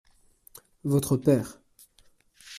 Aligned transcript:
Votre 0.83 1.15
père. 1.15 1.59